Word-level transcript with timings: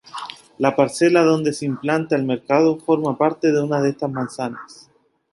La 0.57 0.75
parcela 0.75 1.21
donde 1.21 1.53
se 1.53 1.67
implanta 1.67 2.15
el 2.15 2.23
mercado 2.23 2.79
forma 2.79 3.19
parte 3.19 3.51
de 3.51 3.61
una 3.61 3.81
de 3.83 3.91
estas 3.91 4.09
manzanas. 4.09 4.89